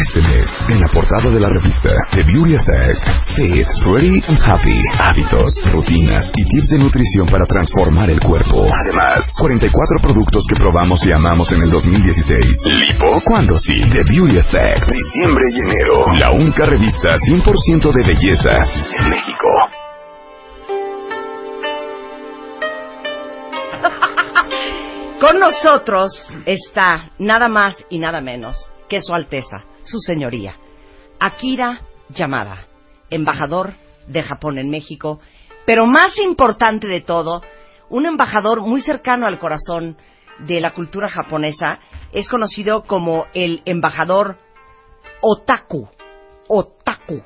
[0.00, 3.04] Este mes, en la portada de la revista The Beauty Effect,
[3.36, 8.66] Fit, Ready and Happy, hábitos, rutinas y tips de nutrición para transformar el cuerpo.
[8.72, 12.46] Además, 44 productos que probamos y amamos en el 2016.
[12.78, 16.06] Lipo, cuando sí, The Beauty Effect, diciembre y enero.
[16.18, 18.64] La única revista 100% de belleza
[19.00, 19.48] en México.
[25.20, 30.56] Con nosotros está nada más y nada menos que Su Alteza, Su Señoría,
[31.18, 32.66] Akira Yamada,
[33.10, 33.72] embajador
[34.06, 35.20] de Japón en México,
[35.66, 37.42] pero más importante de todo,
[37.88, 39.96] un embajador muy cercano al corazón
[40.38, 41.80] de la cultura japonesa,
[42.12, 44.36] es conocido como el embajador
[45.20, 45.88] Otaku.
[46.48, 47.22] Otaku.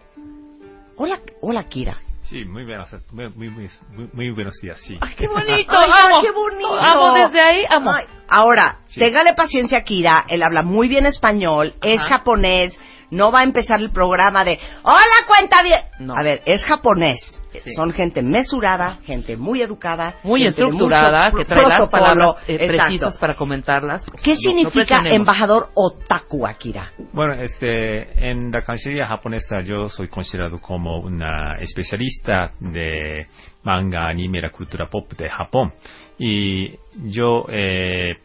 [0.96, 2.00] Hola, hola Akira.
[2.34, 3.70] Sí, muy buenos, muy, muy, muy,
[4.12, 4.98] muy buenos días, sí.
[5.00, 6.20] Ay, qué bonito, Ay, amo.
[6.20, 6.74] qué bonito.
[6.80, 7.92] Amo desde ahí, amo.
[7.92, 8.98] Ay, ahora, Sí.
[8.98, 12.08] téngale paciencia a Kira, él habla muy bien español, es Ajá.
[12.18, 12.76] japonés,
[13.10, 15.80] no va a empezar el programa de Hola, cuenta bien.
[16.00, 16.16] No.
[16.16, 17.40] A ver, es japonés.
[17.62, 17.70] Sí.
[17.76, 23.16] Son gente mesurada, gente muy educada, Muy estructurada, mucho que trae las palabras eh, precisas
[23.16, 24.04] para comentarlas.
[24.24, 26.90] ¿Qué No- significa embajador otaku, Akira?
[27.12, 33.28] Bueno, este, en la Cancillería japonesa yo soy considerado como una especialista de
[33.62, 35.72] manga, anime, la cultura pop de Japón.
[36.18, 38.16] Y yo eh,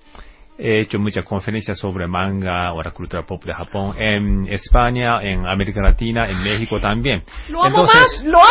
[0.59, 5.47] he hecho muchas conferencias sobre manga o la cultura pop de Japón en España, en
[5.47, 7.23] América Latina, en México también.
[7.47, 8.47] ¡Lo amo Entonces, ¡Lo amo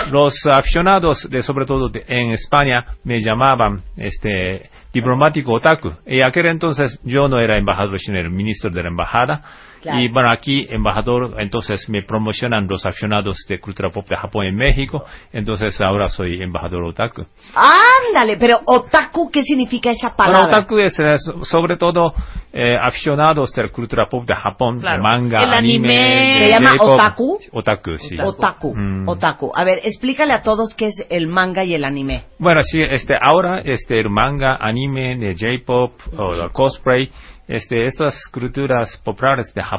[0.00, 0.10] más!
[0.10, 5.92] los aficionados, de, sobre todo de- en España, me llamaban este diplomático otaku.
[6.06, 9.42] Y aquel entonces yo no era embajador, sino era ministro de la embajada.
[9.82, 9.98] Claro.
[10.00, 14.54] Y bueno, aquí embajador, entonces me promocionan los aficionados de cultura pop de Japón en
[14.54, 15.04] México.
[15.32, 17.26] Entonces ahora soy embajador otaku.
[17.54, 20.58] Ándale, pero otaku, ¿qué significa esa Bueno, palabra?
[20.58, 22.12] otaku es eh, so- sobre todo
[22.52, 24.98] eh, aficionados de la cultura pop de Japón, Claro.
[24.98, 25.90] de manga, El anime.
[26.38, 27.38] ¿Se llama otaku?
[27.52, 28.16] Otaku, sí.
[28.20, 29.08] Otaku, Mm.
[29.08, 29.50] otaku.
[29.54, 32.24] A ver, explícale a todos qué es el manga y el anime.
[32.38, 37.10] Bueno, sí, este, ahora, este, el manga, anime, de J-pop, o el cosplay,
[37.48, 39.71] este, estas culturas populares de Japón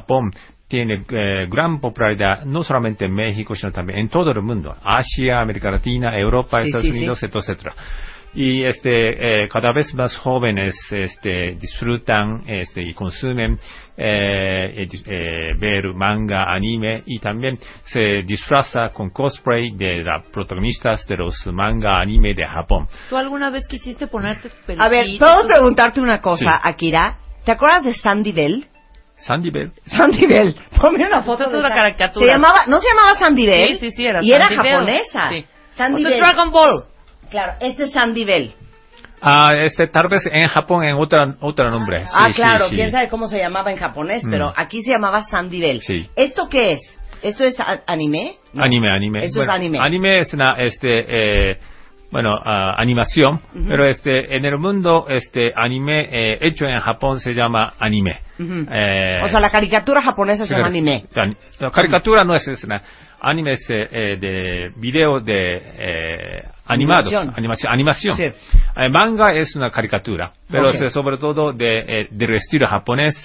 [0.67, 4.75] tienen eh, gran popularidad, no solamente en México, sino también en todo el mundo.
[4.83, 7.75] Asia, América Latina, Europa, Sí, Estados sí, Unidos, etcétera.
[8.35, 13.59] Y este, eh, cada vez más jóvenes este, disfrutan este, y consumen
[13.95, 21.05] eh, eh, eh, ver manga, anime y también se disfraza con cosplay de las protagonistas
[21.05, 22.87] de los manga, anime de Japón.
[23.07, 24.49] ¿Tú alguna vez quisiste ponerte
[24.79, 25.05] A ver?
[25.19, 26.61] ¿puedo preguntarte una cosa, Sí.
[26.63, 27.19] Akira?
[27.45, 28.65] ¿Te acuerdas de Sandy Bell?
[29.17, 29.71] Sandy Bell.
[29.85, 30.55] Sandy Bell.
[30.81, 32.25] Ponme una foto Esa es una esa- caricatura.
[32.27, 33.79] Se llamaba, ¿No se llamaba Sandy Bell?
[33.79, 34.73] Sí, sí, sí, era Y Sandy era Bell.
[34.73, 35.29] japonesa.
[35.29, 35.45] Sí.
[35.69, 36.19] Sandy Bell.
[36.19, 36.83] Dragon Ball.
[37.29, 38.51] Claro, este es Sandy Bell.
[39.21, 42.03] Ah, este, tal vez en Japón en otra, otro nombre.
[42.13, 42.75] ah, Sí, sí, claro, sí.
[42.75, 44.29] quién sabe cómo se llamaba en japonés, Mm.
[44.29, 45.81] pero aquí se llamaba Sandy Bell.
[45.81, 46.09] Sí.
[46.17, 46.99] ¿Esto qué es?
[47.21, 47.55] ¿Esto es
[47.87, 48.35] anime?
[48.51, 48.63] No.
[48.65, 49.19] Anime, anime.
[49.23, 49.79] Esto es Bueno, anime.
[49.79, 51.57] Anime es una, este, eh,
[52.13, 57.33] bueno, ah, animación, pero este, en el mundo, este, anime eh, hecho en Japón se
[57.33, 58.19] llama anime.
[58.39, 61.05] Eh, o sea, la caricatura japonesa se llama anime.
[61.59, 62.83] La caricatura no es, es una,
[63.19, 67.33] anime es eh, eh, de video de eh, animados, Animación.
[67.35, 67.73] animación.
[67.73, 68.17] animación.
[68.17, 68.31] Sí.
[68.91, 73.15] Manga es una caricatura, pero es sobre todo de, del estilo japonés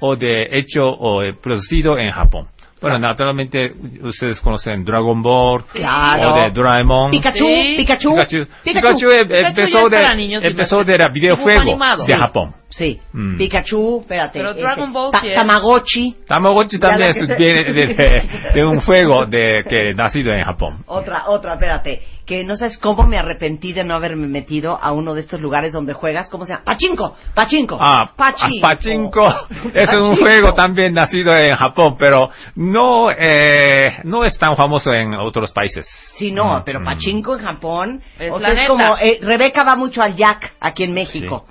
[0.00, 2.46] o de hecho o producido en Japón.
[2.80, 3.72] Bueno, naturalmente
[4.02, 6.32] ustedes conocen Dragon Ball Claro.
[6.34, 7.10] o de Doraemon.
[7.10, 7.74] Pikachu, Sí.
[7.76, 8.46] Pikachu, Pikachu.
[8.64, 8.86] Pikachu.
[8.86, 12.14] Pikachu, eh, Pikachu empezó, de, niños, empezó de la videojuego de.
[12.14, 12.54] Japón.
[12.70, 13.38] Sí, Mm.
[13.38, 14.38] Pikachu, espérate.
[14.38, 15.28] Pero este, Dragon Ball Ta- sí.
[15.34, 20.84] Tamagotchi, Tamagotchi también viene de, de- de un juego de que nacido en Japón.
[20.86, 22.02] otra, otra, espérate.
[22.28, 25.72] Que no sabes cómo me arrepentí de no haberme metido a uno de estos lugares
[25.72, 26.28] donde juegas.
[26.28, 26.64] ¿Cómo se llama?
[26.64, 27.78] Pachinko, Pachinko.
[27.80, 28.58] Ah, Pachinko.
[28.66, 29.26] ah, Pachinko
[29.74, 30.16] es un Pachinko.
[30.16, 35.86] juego también nacido en Japón, pero no eh, no es tan famoso en otros países.
[36.18, 36.84] Sí, no, Mm, pero mm.
[36.84, 38.02] Pachinko en Japón.
[38.18, 38.96] Es o la sea, es como.
[38.98, 41.46] eh, Rebeca va mucho al Jack aquí en México.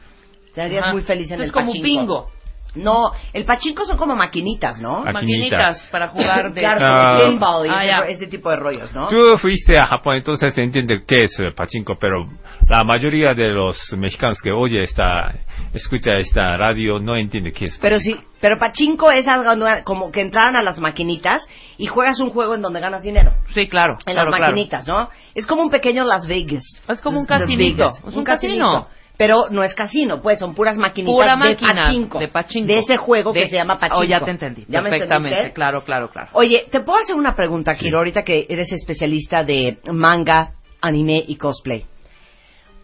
[0.53, 0.93] Te harías Ajá.
[0.93, 1.83] muy feliz en Es el como Pachinko.
[1.83, 2.29] bingo.
[2.75, 4.99] No, el Pachinko son como maquinitas, ¿no?
[5.03, 5.13] Maquinitas.
[5.13, 6.61] Maquinitas para jugar de...
[6.61, 7.15] claro, Ah.
[7.17, 7.97] como pinball y Ah, ese, ya.
[8.13, 9.07] ese tipo de rollos, ¿no?
[9.07, 12.27] Tú fuiste a Japón, entonces se entiende qué es eh, pachinko, pero
[12.67, 15.33] la mayoría de los mexicanos que oye esta,
[15.73, 17.77] escucha esta radio no entiende qué es.
[17.79, 19.49] Pero sí, pero Pachinko es algo
[19.83, 21.47] como que entraran a las maquinitas
[21.77, 23.31] y juegas un juego en donde ganas dinero.
[23.55, 23.97] Sí, claro.
[24.05, 24.51] En claro, las claro.
[24.53, 25.09] maquinitas, ¿no?
[25.33, 26.63] Es como un pequeño Las Vegas.
[26.87, 27.77] Es como un Las casinito.
[27.85, 28.03] Vegas.
[28.07, 28.87] Es un casino.
[29.17, 32.19] Pero no es casino, pues son puras maquinitas Pura de pachinko.
[32.19, 32.67] de pachinko.
[32.67, 34.01] De ese juego que se llama pachinko.
[34.01, 34.65] Oh, ya te entendí.
[34.67, 35.29] ¿Ya me Perfectamente.
[35.29, 35.53] entendiste?
[35.55, 36.29] Claro, claro, claro.
[36.33, 37.85] Oye, ¿te puedo hacer una pregunta, Sí.
[37.85, 41.83] Kiro, ahorita que eres especialista de manga, anime y cosplay?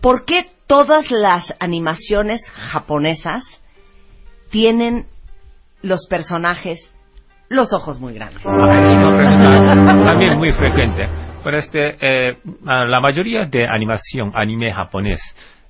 [0.01, 3.43] ¿Por qué todas las animaciones japonesas
[4.49, 5.05] tienen
[5.81, 6.79] los personajes
[7.49, 8.41] los ojos muy grandes.
[8.43, 11.07] También muy frecuente.
[11.43, 15.19] Pero este, eh, a la mayoría de animación, anime japonés,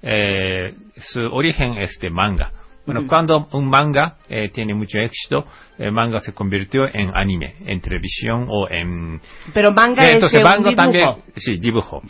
[0.03, 2.51] eh, su origen es de manga.
[2.85, 5.45] Bueno, cuando un manga eh, tiene mucho éxito,
[5.77, 9.21] el manga se convirtió en anime, en televisión o en...
[9.53, 10.75] Pero manga es entonces un manga dibujo.
[10.75, 12.01] también, sí, dibujo.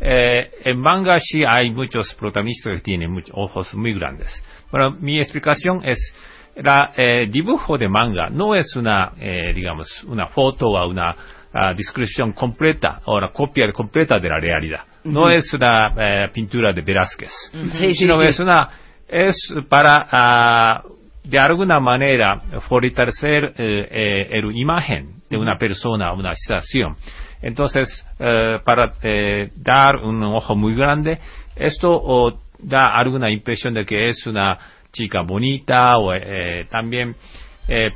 [0.00, 4.28] Eh, en manga sí hay muchos protagonistas que tienen muchos ojos muy grandes.
[4.70, 5.98] Bueno, mi explicación es,
[6.56, 11.16] la eh, dibujo de manga no es una, eh, digamos, una foto o una
[11.52, 14.80] ah, descripción completa o una copia completa de la realidad.
[15.04, 17.32] No es una eh, pintura de Velázquez,
[17.72, 18.26] sí, sino sí.
[18.26, 18.68] es una,
[19.08, 20.82] es para, ah,
[21.24, 22.38] de alguna manera,
[22.68, 26.96] fortalecer eh, eh, el imagen de una persona, una situación.
[27.42, 31.18] Entonces, para eh, dar un ojo muy grande,
[31.56, 34.58] esto o, da alguna impresión de que es una
[34.92, 37.14] chica bonita o eh, también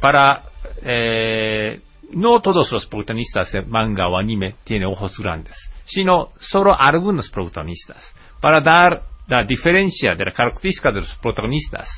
[0.01, 0.45] para
[0.83, 1.81] eh,
[2.13, 5.55] no todos los protagonistas de manga o anime tienen ojos grandes,
[5.85, 8.03] sino solo algunos protagonistas
[8.41, 11.89] para dar la diferencia de la característica de los protagonistas.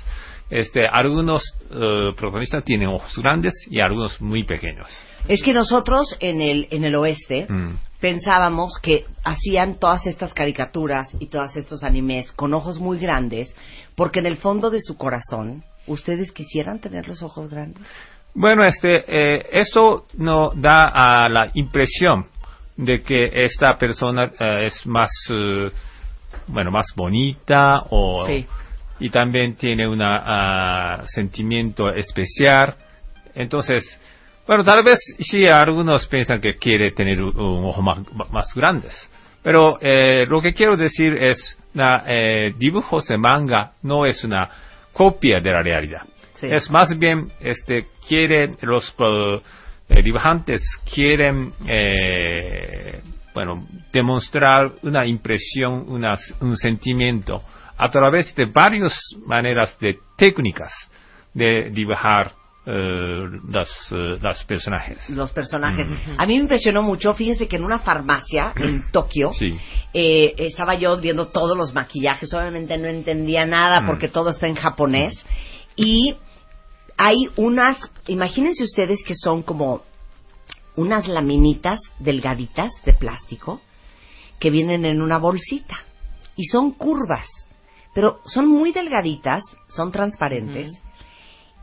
[0.49, 4.89] Este, algunos eh, protagonistas tienen ojos grandes y algunos muy pequeños.
[5.27, 7.75] Es que nosotros en el, en el oeste Mm.
[8.01, 13.53] pensábamos que hacían todas estas caricaturas y todos estos animes con ojos muy grandes
[13.97, 17.83] porque en el fondo de su corazón ustedes quisieran tener los ojos grandes.
[18.35, 22.27] Bueno, este, eh, eso no da a la impresión
[22.77, 25.71] de que esta persona eh, es más, eh,
[26.49, 28.47] bueno, más bonita o Sí.
[29.01, 30.03] y también tiene un
[31.07, 32.75] sentimiento especial.
[33.35, 33.85] Entonces,
[34.47, 37.99] bueno, tal vez sí algunos piensan que quiere tener un, un ojo más,
[38.31, 38.95] más grandes.
[39.43, 44.49] Pero eh, lo que quiero decir es, la, eh, dibujos de manga no es una
[44.93, 46.03] copia de la realidad.
[46.35, 46.49] Sí.
[46.51, 49.41] Es más bien, este, quieren los eh,
[49.89, 50.63] eh, dibujantes
[50.93, 53.01] quieren, eh,
[53.35, 57.43] bueno, demostrar una impresión, una- un sentimiento
[57.79, 60.73] a través de varias maneras de técnicas
[61.35, 62.33] de dibujar
[62.69, 65.09] eh, las, eh, los personajes.
[65.11, 65.87] Los personajes.
[66.19, 69.57] A mí me impresionó mucho, fíjense que en una farmacia en Tokio Sí.
[69.95, 73.87] eh, estaba yo viendo todos los maquillajes, obviamente no entendía nada Mm.
[73.87, 75.25] porque todo está en japonés
[75.77, 76.17] y
[76.97, 79.83] hay unas, imagínense ustedes que son como
[80.77, 83.61] unas laminitas delgaditas de plástico
[84.39, 85.77] que vienen en una bolsita
[86.37, 87.27] y son curvas,
[87.95, 90.71] pero son muy delgaditas, son transparentes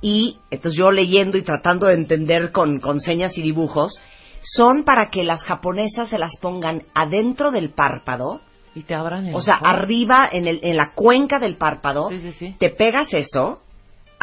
[0.01, 3.99] y entonces yo leyendo y tratando de entender con, con señas y dibujos,
[4.41, 8.41] son para que las japonesas se las pongan adentro del párpado,
[8.75, 9.67] Y te abran el o sea, ojo.
[9.67, 12.55] arriba en, el, en la cuenca del párpado, Sí, sí, sí.
[12.59, 13.61] te pegas eso,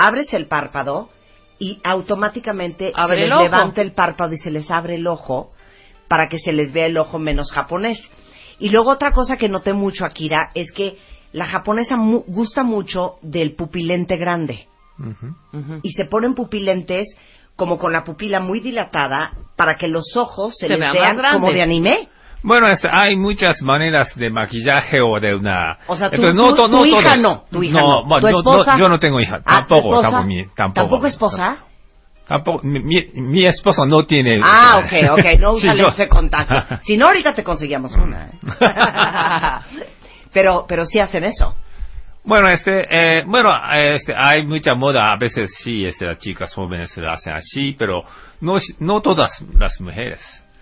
[0.06, 1.10] abres el párpado
[1.58, 5.50] y automáticamente Abre se les levanta el párpado y se les abre el ojo
[6.08, 7.98] para que se les vea el ojo menos japonés.
[8.58, 10.98] Y luego otra cosa que noté mucho, Akira, es que
[11.32, 14.66] la japonesa mu- gusta mucho del pupilente grande.
[15.82, 17.06] Y se ponen pupilentes
[17.56, 21.46] como con la pupila muy dilatada para que los ojos se, Se les vean como
[21.52, 22.08] de anime.
[22.42, 25.76] Bueno, este, hay muchas maneras de maquillaje o de una...
[25.86, 28.02] O sea, tú- Entonces, tú- to- tu hija no, tu hija no.
[28.20, 28.78] ¿Tu yo, esposa?
[28.78, 31.06] yo no tengo hija, Ah, ¿tu tampoco, tampoco, mi- tampoco.
[31.06, 31.56] esposa?
[32.26, 34.40] Tampoco, mi, mi, esposa no tiene...
[34.42, 36.76] Ah, ok, ok, no usa Sí, de contacto.
[36.82, 38.26] Si no, ahorita te conseguíamos una.
[38.26, 38.30] ¿eh?
[40.32, 41.54] pero, pero sí hacen eso.
[42.24, 46.94] Bueno, este, eh, bueno, este, hay mucha moda, a veces sí, este, las chicas jóvenes
[46.96, 48.02] lo hacen así, pero
[48.40, 50.20] no, es- no todas las mujeres.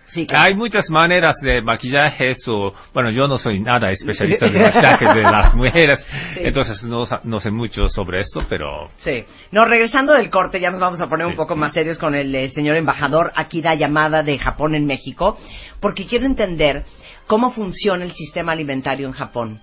[0.08, 0.46] Sí, claro.
[0.48, 5.22] Hay muchas maneras de maquillaje, o, bueno, yo no soy nada especialista de maquillaje de
[5.22, 6.40] las mujeres, Sí.
[6.42, 9.24] entonces no, sé mucho sobre esto, pero Sí.
[9.52, 12.34] No, regresando del corte, ya nos vamos a poner un poco más serios con el
[12.34, 15.36] eh, señor embajador Akira Yamada de Japón en México,
[15.80, 16.84] porque quiero entender
[17.26, 19.60] cómo funciona el sistema alimentario en Japón.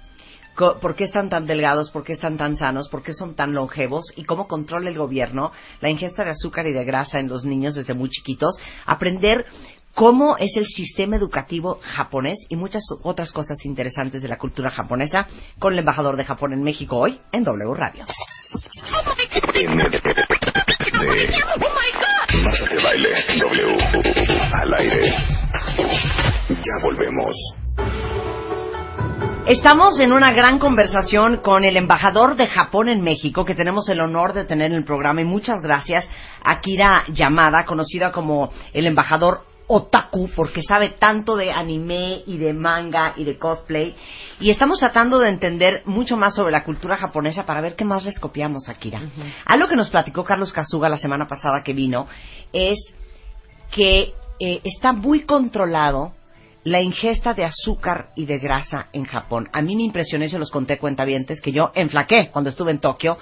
[0.55, 1.91] ¿Por qué están tan delgados?
[1.91, 2.87] ¿Por qué están tan sanos?
[2.87, 4.05] ¿Por qué son tan longevos?
[4.15, 7.75] ¿Y cómo controla el gobierno la ingesta de azúcar y de grasa en los niños
[7.75, 8.55] desde muy chiquitos?
[8.85, 9.45] Aprender
[9.95, 15.25] cómo es el sistema educativo japonés y muchas otras cosas interesantes de la cultura japonesa
[15.57, 18.05] con el embajador de Japón en México hoy en W Radio.
[24.71, 25.15] Baile.
[26.49, 27.35] Ya volvemos.
[29.47, 34.01] Estamos en una gran conversación con el embajador de Japón en México, que tenemos el
[34.01, 35.21] honor de tener en el programa.
[35.21, 36.09] Y muchas gracias,
[36.43, 43.13] Akira Yamada, conocida como el embajador otaku, porque sabe tanto de anime y de manga
[43.15, 43.95] y de cosplay.
[44.39, 48.03] Y estamos tratando de entender mucho más sobre la cultura japonesa para ver qué más
[48.03, 49.01] les copiamos, Akira.
[49.45, 52.07] Algo que nos platicó Carlos Kazuga la semana pasada que vino
[52.53, 52.77] es
[53.71, 56.13] que eh, está muy controlado
[56.65, 59.47] la ingesta de azúcar y de grasa en Japón.
[59.53, 62.79] A mí me impresionó y se los conté cuentavientes que yo enflaqué cuando estuve en
[62.79, 63.17] Tokio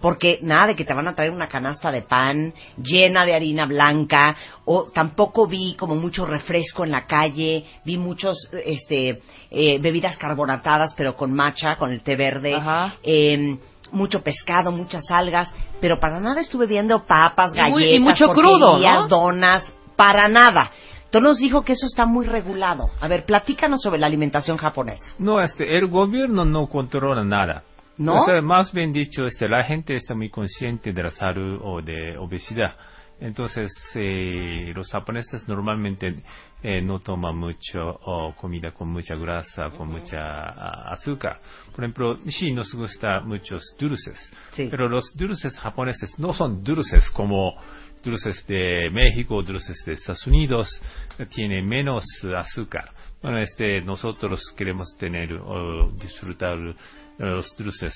[0.00, 3.64] porque nada de que te van a traer una canasta de pan llena de harina
[3.66, 9.18] blanca o tampoco vi como mucho refresco en la calle, vi muchos este
[9.50, 12.96] eh, bebidas carbonatadas pero con matcha, con el té verde, Ajá.
[13.02, 13.56] eh,
[13.92, 18.32] mucho pescado, muchas algas, pero para nada estuve viendo papas, Y muy- galletas, y mucho
[18.32, 20.70] crudo, donas, para nada.
[21.04, 22.90] Entonces nos dijo que eso está muy regulado.
[23.00, 25.04] A ver, platícanos sobre la alimentación japonesa.
[25.20, 27.62] No, este, el gobierno no controla nada.
[27.98, 28.22] ¿No?
[28.22, 31.80] O sea, más bien dicho, este, la gente está muy consciente de la salud o
[31.80, 32.76] de obesidad.
[33.18, 36.22] Entonces, eh, los japoneses normalmente
[36.62, 40.48] eh, no toman mucho o comida con mucha grasa, con mucha
[40.92, 41.40] azúcar.
[41.74, 44.18] Por ejemplo, sí nos gusta muchos dulces,
[44.52, 44.68] Sí.
[44.70, 47.54] pero los dulces japoneses no son dulces como
[48.04, 50.68] dulces de México, dulces de Estados Unidos,
[51.34, 52.04] tiene menos
[52.36, 52.90] azúcar.
[53.22, 56.58] Bueno, este, nosotros queremos tener o disfrutar
[57.18, 57.94] los dulces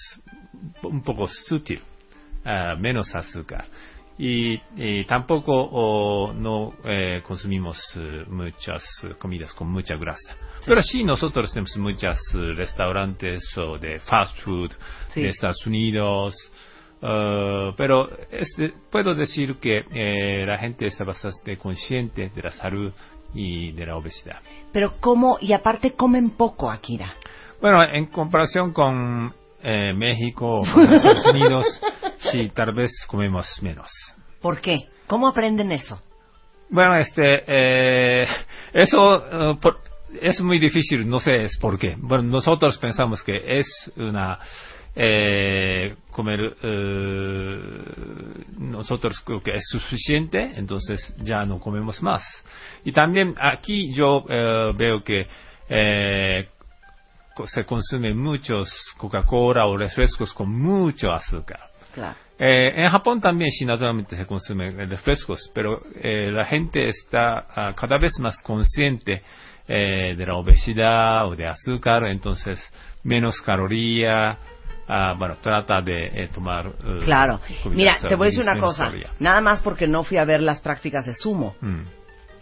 [0.82, 1.80] un poco sutil,
[2.44, 3.66] ah, menos azúcar.
[4.22, 10.36] Y, y tampoco no eh, consumimos eh, muchas eh, comidas con mucha grasa.
[10.66, 12.18] Pero sí nosotros tenemos muchos
[12.54, 14.72] restaurantes o de fast food
[15.08, 15.22] Sí.
[15.22, 16.34] de Estados Unidos.
[17.00, 22.92] eh, pero este, puedo decir que eh, la gente está bastante consciente de la salud
[23.32, 24.40] y de la obesidad.
[24.70, 27.14] Pero cómo, y aparte comen poco, Akira.
[27.61, 31.67] Bueno, en comparación con eh, México o Estados Unidos,
[32.19, 33.90] sí, tal vez comemos menos.
[34.40, 34.88] ¿Por qué?
[35.07, 36.00] ¿Cómo aprenden eso?
[36.71, 38.26] Bueno, este, eh,
[38.73, 39.81] eso eh, por-
[40.21, 41.95] es muy difícil, no sé es por qué.
[41.99, 44.38] Bueno, nosotros pensamos que es una
[44.97, 47.59] eh, comer eh,
[48.59, 52.23] nosotros creo que es suficiente, entonces ya no comemos más.
[52.85, 55.26] Y también aquí yo eh, veo que
[55.69, 56.49] eh,
[57.47, 61.61] se consumen muchos Coca-Cola o refrescos con mucho azúcar.
[61.92, 62.16] Claro.
[62.38, 67.75] Eh, en Japón también sí naturalmente se consumen refrescos, pero eh, la gente está ah,
[67.76, 69.23] cada vez más consciente
[69.68, 72.59] eh, de la obesidad o de azúcar, entonces
[73.04, 74.38] menos caloría,
[74.88, 76.66] ah, bueno, trata de eh, tomar.
[76.66, 77.40] eh, Claro.
[77.66, 78.90] Mira, te voy a decir una cosa.
[79.18, 81.54] Nada más porque no fui a ver las prácticas de sumo.
[81.61, 81.82] Mm.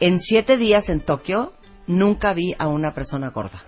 [0.01, 1.53] En siete días en Tokio,
[1.87, 3.61] nunca vi a una persona gorda.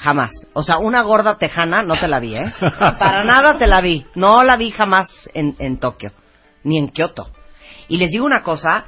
[0.00, 0.30] Jamás.
[0.54, 2.50] O sea, una gorda tejana no te la vi, ¿eh?
[2.98, 4.06] Para nada te la vi.
[4.14, 6.12] No la vi jamás en, en Tokio,
[6.64, 7.28] ni en Kioto.
[7.88, 8.86] Y les digo una cosa,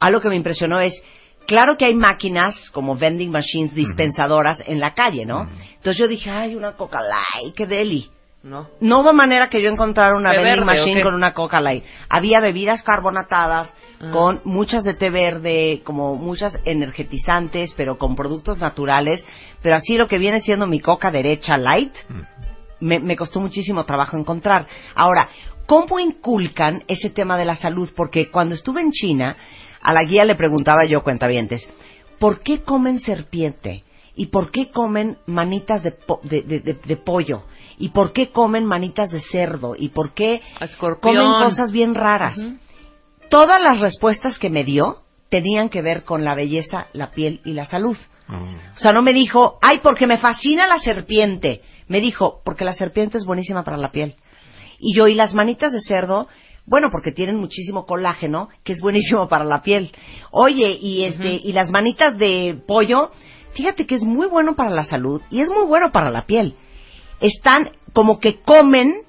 [0.00, 1.02] algo que me impresionó es,
[1.46, 5.48] claro que hay máquinas como vending machines dispensadoras en la calle, ¿no?
[5.76, 8.10] Entonces yo dije, ay, una Coca Light, qué deli.
[8.42, 8.68] ¿No?
[8.78, 11.82] No hubo manera que yo encontrara una ¿Té vending verde machine con una Coca Light.
[12.10, 14.10] Había bebidas carbonatadas Ah.
[14.12, 19.24] con muchas de té verde, como muchas energetizantes, pero con productos naturales.
[19.64, 22.20] Pero así lo que viene siendo mi Coca derecha Light, Mm.
[22.80, 24.66] me, me costó muchísimo trabajo encontrar.
[24.94, 25.30] Ahora,
[25.64, 27.88] ¿cómo inculcan ese tema de la salud?
[27.96, 29.36] Porque cuando estuve en China,
[29.80, 31.66] a la guía le preguntaba yo, cuentavientes,
[32.18, 33.84] ¿por qué comen serpiente?
[34.16, 37.44] ¿Y por qué comen manitas de, po- de, de- de- de pollo?
[37.78, 39.74] ¿Y por qué comen manitas de cerdo?
[39.78, 41.16] ¿Y por qué Escorpión.
[41.16, 42.36] comen cosas bien raras?
[43.30, 44.98] Todas las respuestas que me dio
[45.34, 47.96] tenían que ver con la belleza, la piel y la salud.
[48.28, 48.54] Mm.
[48.76, 51.60] O sea, no me dijo, ay, porque me fascina la serpiente.
[51.88, 54.14] Me dijo, porque la serpiente es buenísima para la piel.
[54.78, 56.28] Y yo, y las manitas de cerdo,
[56.66, 59.90] bueno, porque tienen muchísimo colágeno, que es buenísimo para la piel.
[60.30, 63.10] Oye, y este, y las manitas de pollo,
[63.54, 66.54] fíjate que es muy bueno para la salud y es muy bueno para la piel.
[67.18, 69.02] Están como que comen,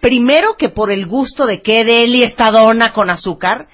[0.00, 3.68] primero que por el gusto de que deli esta dona con azúcar,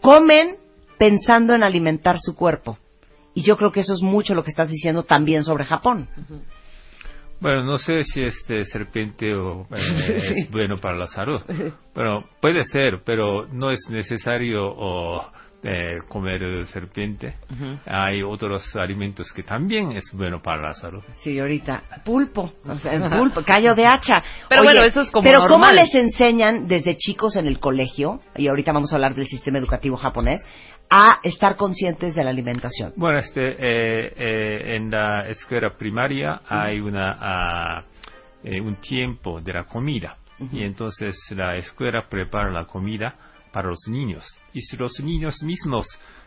[0.00, 0.56] comen
[0.98, 2.78] pensando en alimentar su cuerpo.
[3.34, 6.08] Y yo creo que eso es mucho lo que estás diciendo también sobre Japón.
[7.40, 11.40] Bueno, no sé si este serpiente o, eh, es bueno para la salud.
[11.94, 15.24] Bueno, puede ser, pero no es necesario o,
[15.62, 17.34] eh, comer serpiente.
[17.86, 21.02] Hay otros alimentos que también es bueno para la salud.
[21.16, 21.82] Sí, ahorita.
[22.04, 22.52] Pulpo.
[22.64, 24.22] O sea, pulpo, callo de hacha.
[24.48, 28.48] Pero bueno, eso es como Pero ¿cómo les enseñan desde chicos en el colegio, y
[28.48, 30.40] ahorita vamos a hablar del sistema educativo japonés,
[30.90, 32.92] a estar conscientes de la alimentación?
[32.96, 37.84] Bueno, este, eh, eh, en la escuela primaria hay una,
[38.42, 40.16] eh, un tiempo de la comida.
[40.52, 43.16] Y entonces la escuela prepara la comida
[43.52, 44.24] para los niños.
[44.52, 45.86] Y si los niños mismos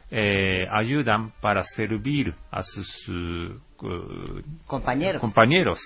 [0.09, 5.21] eh, ayudan para servir a sus uh, uh, Compañeros.
[5.21, 5.79] compañeros.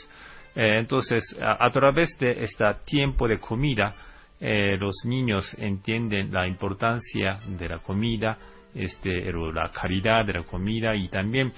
[0.56, 3.94] Eh, entonces, a, a través de este tiempo de comida,
[4.40, 8.38] eh, los niños entienden la importancia de la comida
[8.76, 11.52] este, la calidad de la comida y también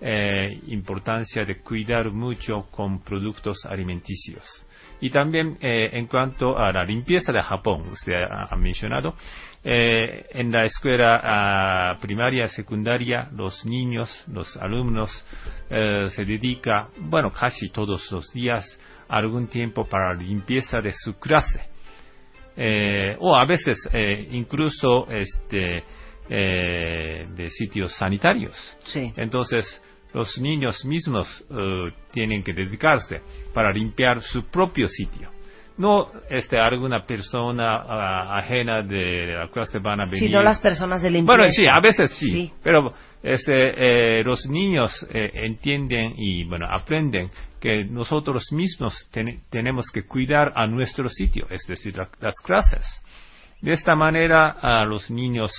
[0.00, 4.44] eh, importancia de cuidar mucho con productos alimenticios.
[5.00, 9.14] Y también eh, en cuanto a la limpieza de Japón, usted ha, ha mencionado,
[9.62, 15.10] eh, en la escuela ah, primaria, secundaria, los niños, los alumnos
[15.68, 18.64] eh, se dedica, bueno, casi todos los días
[19.08, 21.68] algún tiempo para la limpieza de su clase.
[22.56, 25.84] Eh, o a veces eh, incluso este,
[26.28, 28.54] eh, de sitios sanitarios.
[28.86, 29.12] Sí.
[29.16, 29.82] Entonces,
[30.14, 33.20] los niños mismos eh, tienen que dedicarse
[33.54, 35.30] para limpiar su propio sitio.
[35.78, 40.18] No este, alguna persona ah, ajena de la clase van a venir.
[40.20, 41.36] Si no las personas de limpieza.
[41.38, 42.52] Bueno, sí, a veces sí, Sí.
[42.62, 49.86] pero este, eh, los niños eh, entienden y bueno aprenden que nosotros mismos ten- tenemos
[49.92, 52.84] que cuidar a nuestro sitio, es decir, la- las clases.
[53.62, 55.50] De esta manera, ah, los niños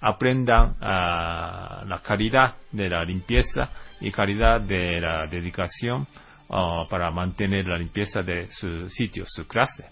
[0.00, 6.06] aprendan ah, la calidad de la limpieza y calidad de la dedicación
[6.50, 9.84] ah, para mantener la limpieza de su sitio, su clase.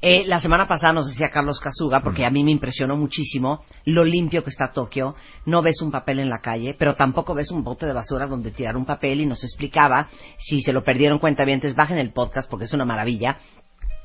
[0.00, 4.04] Eh, la semana pasada nos decía Carlos Casuga, porque a mí me impresionó muchísimo lo
[4.04, 5.14] limpio que está Tokio.
[5.46, 8.50] No ves un papel en la calle, pero tampoco ves un bote de basura donde
[8.50, 10.08] tirar un papel y nos explicaba,
[10.38, 13.38] si se lo perdieron cuenta bien, bajen el podcast porque es una maravilla,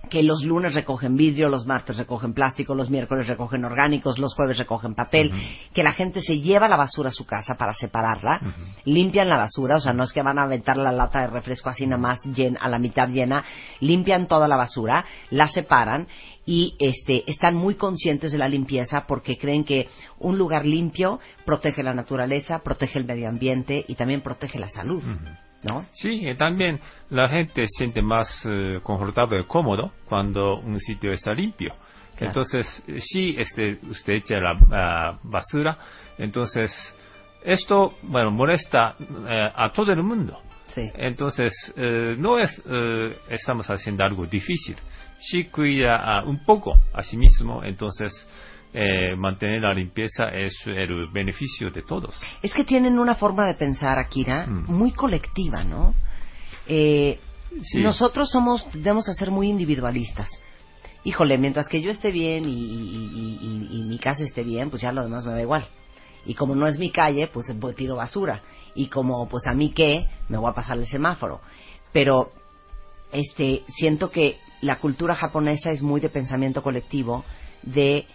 [0.09, 4.57] que los lunes recogen vidrio, los martes recogen plástico, los miércoles recogen orgánicos, los jueves
[4.57, 5.31] recogen papel,
[5.73, 8.41] que la gente se lleva la basura a su casa para separarla,
[8.85, 11.69] limpian la basura, o sea, no es que van a aventar la lata de refresco
[11.69, 12.19] así nada más
[12.59, 13.43] a la mitad llena,
[13.79, 16.07] limpian toda la basura, la separan
[16.45, 19.87] y este están muy conscientes de la limpieza porque creen que
[20.17, 25.03] un lugar limpio protege la naturaleza, protege el medio ambiente y también protege la salud,
[25.63, 25.85] ¿no?
[25.93, 31.11] Sí, y también la gente se siente más eh, confortable y cómodo cuando un sitio
[31.11, 31.73] está limpio.
[32.15, 32.27] Claro.
[32.27, 35.77] Entonces, eh, si este, usted echa la basura,
[36.17, 36.71] entonces
[37.43, 38.95] esto, bueno, molesta
[39.29, 40.41] eh, a todo el mundo.
[40.69, 40.89] Sí.
[40.93, 44.75] Entonces, eh, no es, eh, estamos haciendo algo difícil.
[45.19, 48.13] Si cuida un poco a sí mismo, entonces
[48.73, 52.19] eh, mantener la limpieza es el beneficio de todos.
[52.41, 54.71] Es que tienen una forma de pensar, Akira, Mm.
[54.71, 55.93] muy colectiva, ¿no?
[56.67, 57.19] Eh,
[57.63, 57.79] Sí.
[57.81, 60.29] Nosotros somos, debemos de ser muy individualistas.
[61.03, 64.69] Híjole, mientras que yo esté bien y, y- y- y- y mi casa esté bien,
[64.69, 65.65] pues ya lo demás me da igual.
[66.27, 68.43] Y como no es mi calle, pues pues, tiro basura.
[68.75, 71.41] Y como, pues a mí qué, me voy a pasar el semáforo.
[71.91, 72.31] Pero,
[73.11, 77.25] este, siento que la cultura japonesa es muy de pensamiento colectivo,
[77.63, 78.05] de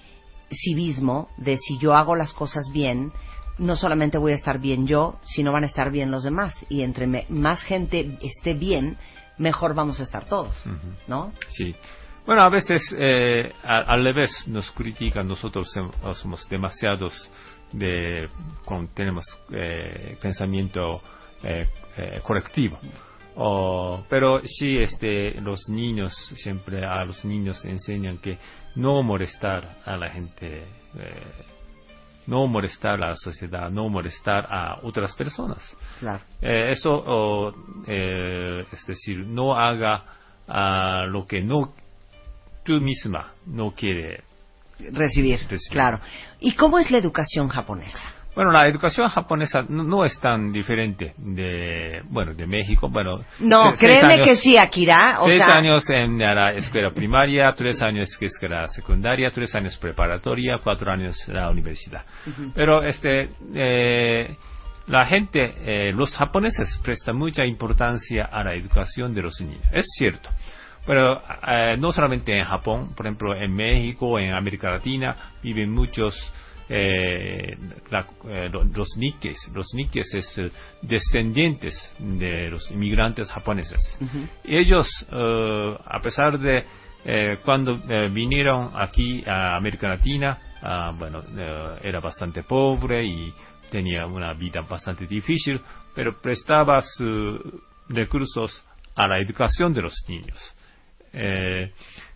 [0.50, 3.12] civismo, de si yo hago las cosas bien,
[3.58, 6.66] no solamente voy a estar bien yo, sino van a estar bien los demás.
[6.68, 8.96] Y entre me- más gente esté bien,
[9.38, 10.64] mejor vamos a estar todos.
[11.06, 11.32] ¿no?
[11.50, 11.74] Sí.
[12.26, 15.70] Bueno, a veces eh, a- al revés nos critican, nosotros
[16.14, 17.30] somos demasiados
[17.72, 18.28] de,
[18.64, 21.02] con, tenemos eh, pensamiento
[21.42, 22.78] eh, eh, colectivo.
[23.36, 28.38] O- pero sí, este, los niños, siempre a los niños enseñan que
[28.74, 30.64] no molestar a la gente,
[30.98, 31.22] eh,
[32.26, 35.76] no molestar a la sociedad, no molestar a otras personas.
[36.00, 36.22] Claro.
[36.40, 36.74] Eh,
[37.86, 40.04] eh, es decir, no haga
[40.48, 41.72] ah, lo que no
[42.64, 44.24] tú misma no quiere.
[44.78, 45.60] Recibir, Recibir.
[45.70, 46.00] claro.
[46.40, 48.13] ¿Y cómo es la educación japonesa?
[48.34, 52.88] Bueno, la educación japonesa no, no es tan diferente de, bueno, de México.
[52.88, 55.18] Bueno, No, se- seis créeme años- que sí, Akira.
[55.20, 59.76] O seis sea, años en la escuela primaria, tres años en escuela secundaria, tres años
[59.78, 62.02] preparatoria, cuatro años en la universidad.
[62.54, 64.36] Pero este, eh,
[64.88, 65.54] la gente,
[65.88, 69.62] eh, los japoneses prestan mucha importancia a la educación de los niños.
[69.72, 70.28] Es cierto.
[70.86, 76.14] Pero eh, no solamente en Japón, por ejemplo, en México, en América Latina, viven muchos
[76.68, 77.56] eh,
[77.90, 79.50] la- eh, lo- los nikkes.
[79.54, 80.50] Los nikkes es eh,
[80.82, 83.98] descendientes de los inmigrantes japoneses.
[84.00, 84.26] Ujú.
[84.44, 86.64] Ellos, eh, a pesar de
[87.44, 87.76] cuando
[88.10, 91.22] vinieron aquí a América Latina, ah, bueno,
[91.82, 93.30] era bastante pobre y
[93.70, 95.60] tenía una vida bastante difícil,
[95.94, 97.40] pero prestaba sus
[97.90, 98.64] recursos
[98.96, 100.38] a la educación de los niños.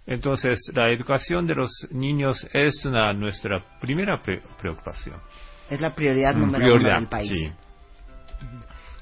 [0.08, 5.16] Entonces, la educación de los niños es una, nuestra primera pre- preocupación.
[5.70, 7.30] es la prioridad Mm, número prioridad, uno del país.
[7.30, 7.52] sí.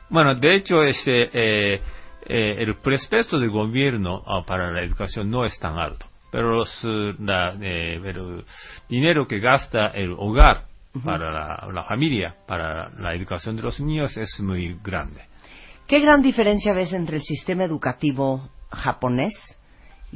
[0.08, 1.80] Bueno, de hecho, este, eh,
[2.26, 6.84] eh, el presupuesto del gobierno ah, para la educación no es tan alto, pero los,
[7.20, 8.44] la, eh, el
[8.88, 10.62] dinero que gasta el hogar
[11.04, 15.20] para la, la familia, para la educación de los niños es muy grande.
[15.86, 19.32] ¿Qué gran diferencia ves entre el sistema educativo japonés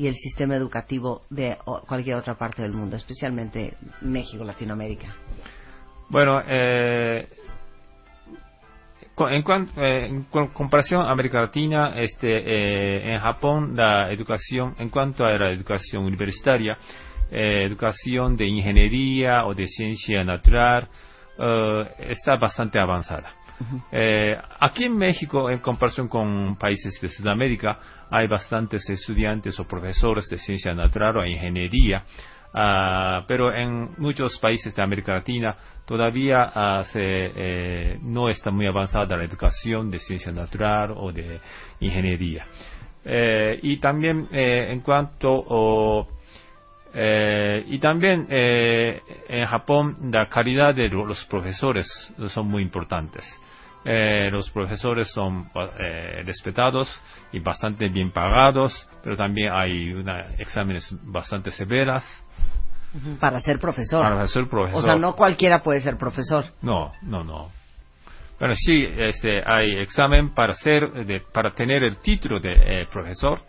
[0.00, 5.14] y el sistema educativo de cualquier otra parte del mundo, especialmente México, Latinoamérica?
[6.08, 7.28] Bueno, eh,
[9.18, 9.44] en,
[9.76, 15.22] eh, en co- comparación a América Latina, este, eh, en Japón la educación, en cuanto
[15.26, 16.78] a la educación universitaria,
[17.30, 20.88] eh, educación de ingeniería o de ciencia natural,
[21.38, 23.34] eh, está bastante avanzada.
[23.92, 27.78] Eh, aquí en México, en comparación con países de Sudamérica,
[28.10, 32.02] hay bastantes estudiantes o profesores de ciencia natural o ingeniería,
[32.54, 35.54] ah, pero en muchos países de América Latina
[35.86, 41.38] todavía ah, se, eh, no está muy avanzada la educación de ciencia natural o de
[41.80, 42.44] ingeniería.
[43.04, 46.06] Eh, y también eh, en cuanto o,
[46.92, 51.86] eh, y también eh, en Japón la calidad de lo- los profesores
[52.28, 53.24] son muy importantes.
[53.84, 57.00] Eh, los profesores son eh, respetados
[57.32, 62.04] y bastante bien pagados, pero también hay una, exámenes bastante severas
[63.18, 64.02] Para ser profesor.
[64.02, 64.80] para ser profesor.
[64.80, 66.44] O sea, no cualquiera puede ser profesor.
[66.60, 67.50] No, no, no.
[68.38, 73.40] Bueno, sí, este, hay examen para ser, de- para tener el título de eh, profesor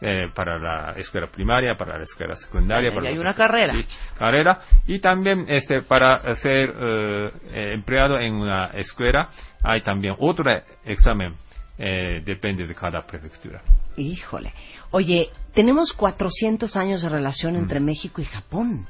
[0.00, 2.90] eh, para la escuela primaria, para la escuela secundaria.
[2.90, 3.72] Y para hay una carrera.
[3.72, 4.60] Sí, carrera.
[4.86, 9.28] Y también, este, para ser eh, eh, empleado en una escuela,
[9.62, 10.50] hay también otro
[10.84, 11.34] examen.
[11.80, 13.62] eh, depende de cada prefectura.
[13.96, 14.52] Híjole.
[14.90, 17.56] Oye, tenemos 400 años de relación Mm.
[17.58, 18.88] entre México y Japón.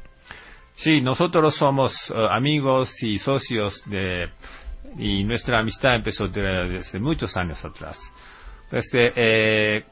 [0.77, 4.31] Sí, nosotros somos eh, amigos y socios de
[4.97, 7.99] y nuestra amistad empezó de- desde muchos años atrás.
[8.73, 9.85] Este, eh,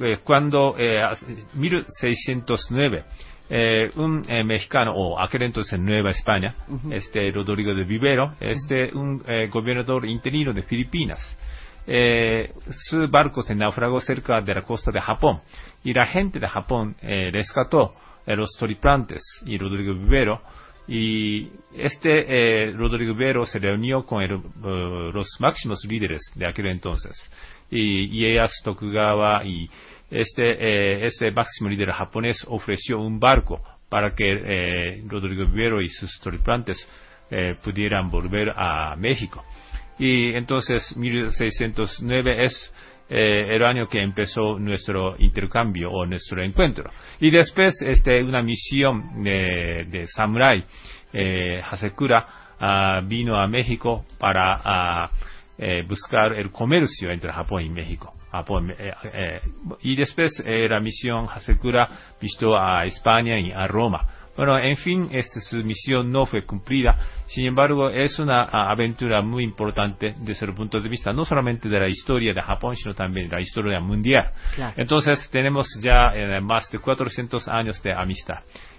[0.00, 3.04] eh, cuando eh, hace- 1609
[3.52, 6.54] eh, un eh, mexicano o aquel entonces en Nueva España,
[6.90, 11.18] este Rodrigo de Vivero, este un eh, gobernador interino de Filipinas.
[11.86, 12.52] Eh,
[12.88, 15.40] su barco se naufragó cerca de la costa de Japón
[15.82, 17.94] y la gente de Japón eh, rescató
[18.26, 20.40] eh, los triplantes y Rodrigo Vivero
[20.90, 26.66] y este eh, Rodrigo Vivero se reunió con el, eh, los máximos líderes de aquel
[26.66, 27.14] entonces.
[27.70, 29.70] Y Ieyasu Tokugawa y
[30.10, 35.86] este eh, este máximo líder japonés ofreció un barco para que eh, Rodrigo Vivero y
[35.86, 36.76] sus triplantes
[37.30, 39.44] eh, pudieran volver a México.
[39.96, 42.74] Y entonces 1609 es
[43.10, 46.90] eh, el año que empezó nuestro intercambio o nuestro encuentro.
[47.20, 50.64] Y después este, una misión de, Samurai
[51.12, 52.26] eh, Hasekura
[52.60, 55.10] ah, vino a México para ah,
[55.58, 58.14] eh, buscar el comercio entre Japón y México.
[58.78, 59.40] Eh, eh,
[59.82, 64.06] y después la misión Hasekura visitó a España y a Roma.
[64.40, 66.96] Bueno, en fin, esta su misión no fue cumplida.
[67.26, 71.78] Sin embargo, es una aventura muy importante desde el punto de vista no solamente de
[71.78, 74.30] la historia de Japón, sino también de la historia mundial.
[74.54, 74.72] Claro.
[74.78, 78.38] Entonces, tenemos ya eh, más de 400 años de amistad.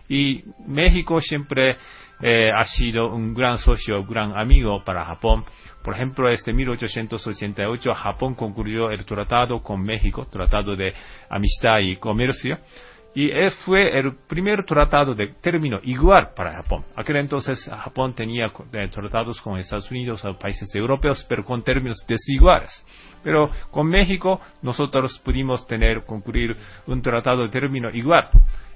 [0.10, 1.78] Y México siempre
[2.24, 5.46] eh, ha sido un gran socio, un gran amigo para Japón.
[5.84, 10.92] Por ejemplo, este 1888 Japón concluyó el tratado con México, tratado de
[11.30, 12.58] amistad y comercio.
[13.14, 13.30] Y
[13.66, 16.86] fue el primer tratado de término igual para Japón.
[16.96, 21.98] Aquel entonces Japón tenía eh, tratados con Estados Unidos o países europeos, pero con términos
[22.08, 22.72] desiguales.
[23.22, 26.56] Pero con México nosotros pudimos tener, concluir
[26.88, 28.30] un tratado de término igual.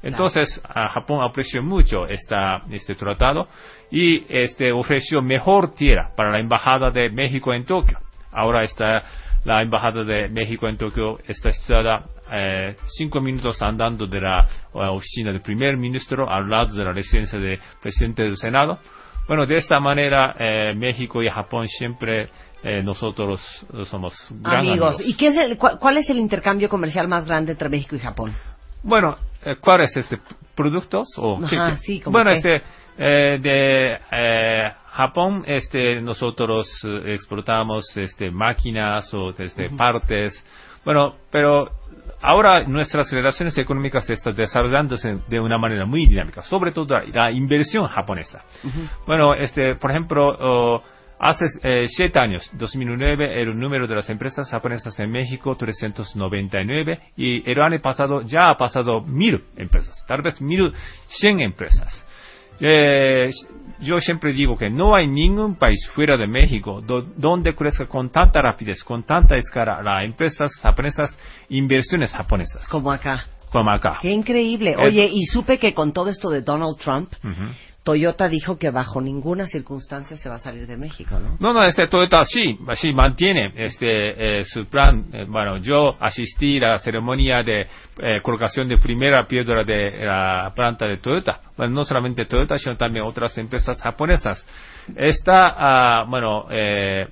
[0.04, 3.48] Entonces a Japón apreció mucho esta, este tratado
[3.90, 8.00] y este ofreció mejor tierra para la embajada de México en Tokio.
[8.34, 9.04] Ahora está
[9.46, 14.78] la embajada de México en Tokio está situada eh, cinco minutos andando de la eh,
[14.88, 18.80] oficina del primer ministro al lado de la residencia del presidente del Senado.
[19.28, 22.30] Bueno, de esta manera eh, México y Japón siempre
[22.64, 23.42] eh, nosotros
[23.86, 24.96] somos gran amigos.
[24.96, 25.08] amigos.
[25.08, 28.00] ¿Y qué es el, cuál, cuál es el intercambio comercial más grande entre México y
[28.00, 28.36] Japón?
[28.86, 30.20] Bueno, eh, ¿cuáles este
[30.56, 32.38] productos o Ajá, sí, como Bueno, qué.
[32.38, 32.62] este
[32.98, 36.68] eh, de eh, Japón, este nosotros
[37.06, 40.34] exportamos este máquinas o este partes.
[40.86, 41.70] Bueno, pero
[42.22, 47.32] ahora nuestras relaciones económicas se están desarrollándose de una manera muy dinámica, sobre todo la,
[47.32, 48.44] inversión japonesa.
[49.06, 50.82] Bueno, este, por ejemplo,
[51.20, 57.50] hace eh, siete años, 2009, el número de las empresas japonesas en México 399 y
[57.50, 60.72] el año pasado ya ha pasado mil empresas, tal vez mil
[61.08, 62.05] cien empresas.
[62.60, 63.30] Eh,
[63.82, 68.10] yo siempre digo que no hay ningún país fuera de México do- donde crezca con
[68.10, 71.18] tanta rapidez, con tanta escala las empresas japonesas,
[71.50, 73.26] inversiones japonesas, Como acá.
[73.52, 74.00] como acá.
[74.02, 74.72] Qué increíble.
[74.72, 77.50] Eh, Oye, y supe que con todo esto de Donald Trump, Ujú.
[77.86, 81.38] Toyota dijo que bajo ninguna circunstancia se va a salir de México, ¿no?
[81.40, 85.06] No, no, este Toyota sí, sí mantiene este eh, su plan.
[85.14, 87.68] Eh, bueno, yo asistí a la ceremonia de
[88.00, 91.40] eh, colocación de primera piedra de la planta de Toyota.
[91.56, 94.44] Bueno, no solamente Toyota, sino también otras empresas japonesas.
[94.96, 97.08] está, ah, bueno, eh,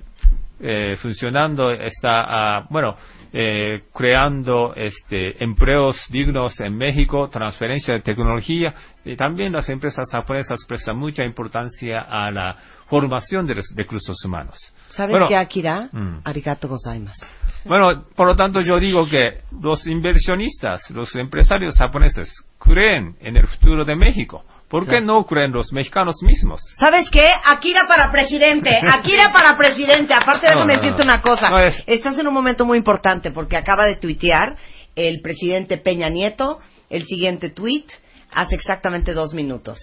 [0.60, 2.96] eh, funcionando, está, ah, bueno,
[3.36, 8.72] eh, creando este, empleos dignos en México, transferencia de tecnología
[9.04, 14.56] y también las empresas japonesas prestan mucha importancia a la formación de los recursos humanos.
[14.90, 15.88] ¿Sabes Bueno, qué, Akira?
[15.90, 16.20] Mm.
[16.22, 17.26] Arigato gozaimasu.
[17.64, 23.48] Bueno, por lo tanto yo digo que los inversionistas, los empresarios japoneses creen en el
[23.48, 24.44] futuro de México.
[24.68, 26.60] ¿Por qué no creen los mexicanos mismos?
[26.78, 27.26] ¿Sabes qué?
[27.44, 28.70] Akira para presidente.
[28.86, 30.14] Akira para presidente.
[30.14, 31.12] Aparte, déjame no, decirte no.
[31.12, 31.48] una cosa.
[31.50, 34.56] No, es- Estás en un momento muy importante porque acaba de tuitear
[34.96, 37.86] el presidente Peña Nieto el siguiente tuit
[38.32, 39.78] hace exactamente dos minutos.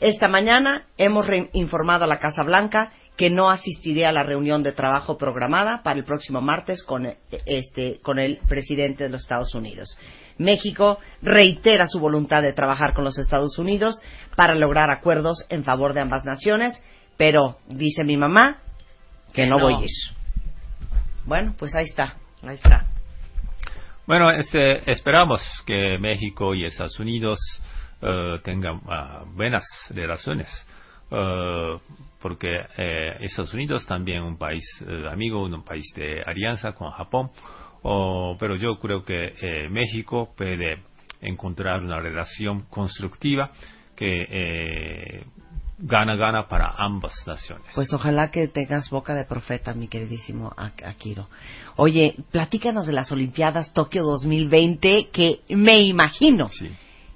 [0.00, 4.62] Esta mañana hemos re- informado a la Casa Blanca que no asistiré a la reunión
[4.62, 9.22] de trabajo programada para el próximo martes con, eh, este, con el presidente de los
[9.22, 9.98] Estados Unidos.
[10.42, 13.94] México reitera su voluntad de trabajar con los Estados Unidos
[14.36, 16.80] para lograr acuerdos en favor de ambas naciones,
[17.16, 18.58] pero dice mi mamá
[19.32, 19.64] que no, No.
[19.64, 19.90] voy a ir.
[21.24, 22.16] Bueno, pues ahí está.
[22.42, 22.86] Ahí está.
[24.06, 27.38] Bueno, este, esperamos que México y Estados Unidos
[28.02, 30.48] eh, tengan ah, buenas relaciones,
[31.10, 31.78] eh,
[32.20, 37.30] porque eh, Estados Unidos también un país eh, amigo, un país de alianza con Japón,
[37.82, 40.78] oh, pero yo creo que eh, México puede
[41.20, 43.50] encontrar una relación constructiva
[43.96, 45.24] que eh,
[45.78, 47.66] gana gana para ambas naciones.
[47.74, 51.28] Pues ojalá que tengas boca de profeta, mi queridísimo Ak- Akiro.
[51.76, 56.70] Oye, platícanos de las Olimpiadas Tokio 2020, que me imagino Sí.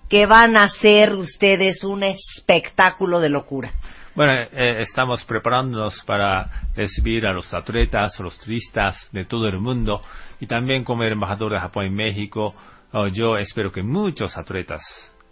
[0.09, 3.72] que van a ser ustedes un espectáculo de locura.
[4.16, 10.00] Bueno, eh, estamos preparándonos para recibir a los atletas, los turistas de todo el mundo
[10.40, 12.55] y también como el embajador de Japón en México,
[12.92, 14.81] oh, yo espero que muchos atletas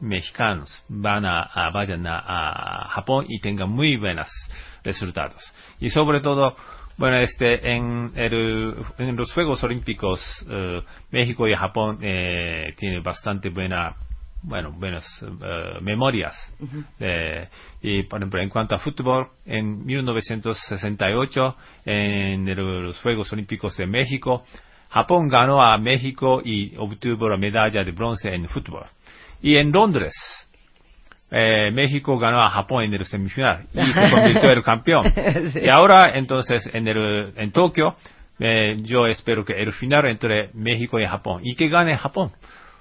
[0.00, 4.28] mexicanos van a, vayan a, a Japón y tengan muy buenos
[4.82, 5.42] resultados.
[5.80, 6.54] Y sobre todo,
[6.98, 10.20] bueno, este, en, el- en los Juegos Olímpicos,
[10.50, 13.94] eh, México y Japón eh, tienen bastante buena
[14.44, 16.34] bueno, buenas eh, memorias.
[17.00, 17.48] Eh,
[17.82, 23.86] y, por ejemplo, en cuanto a fútbol, en 1968, en el- los Juegos Olímpicos de
[23.86, 24.44] México,
[24.90, 28.84] Japón ganó a México y obtuvo la medalla de bronce en fútbol.
[29.42, 30.12] Y en Londres,
[31.30, 35.12] eh, México ganó a Japón en el semifinal y se convirtió en el campeón.
[35.52, 35.60] Sí.
[35.64, 37.96] Y ahora, entonces, en, el, en Tokio,
[38.38, 42.30] eh, yo espero que el final entre México y Japón y que gane Japón.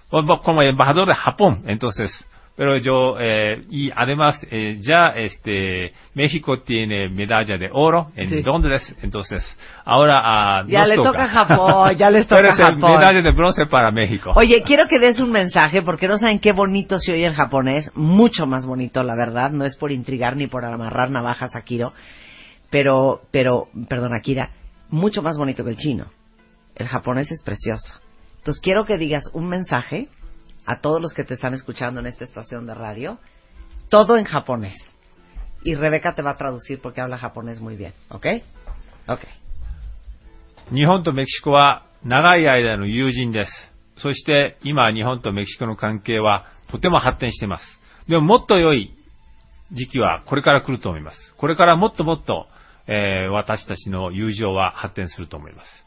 [0.09, 2.11] Como embajador de Japón, entonces,
[2.55, 8.43] pero yo, eh, y además, eh, ya este, México tiene medalla de oro en Sí.
[8.43, 9.41] Londres, entonces,
[9.83, 12.91] ahora a Ya le toca a Japón, ya les toca a ser Japón.
[12.91, 14.33] medalla de bronce para México.
[14.35, 17.89] Oye, quiero que des un mensaje porque no saben qué bonito se oye el japonés,
[17.95, 21.91] mucho más bonito, la verdad, no es por intrigar ni por amarrar navajas a Kiro,
[22.69, 24.51] pero, pero, perdón, Akira,
[24.89, 26.05] mucho más bonito que el chino.
[26.75, 27.99] El japonés es precioso.
[28.43, 30.09] Entonces quiero que digas un mensaje
[30.65, 33.17] a todos los que te están escuchando en esta estación de radio,
[33.87, 34.75] todo en japonés.
[35.63, 38.25] Y Rebeca te va a traducir porque habla japonés muy bien, ¿ok?
[39.07, 39.21] Ok.
[40.73, 43.51] 日本とメキシコは長い間の友人です。
[43.97, 47.63] そして今日本とメキシコの関係はとても発展しています。
[48.09, 48.93] でももっと良い
[49.71, 51.33] 時期はこれから来ると思います。
[51.37, 52.47] これからもっともっと、
[52.87, 55.85] えー私たちの友情は発展すると思います。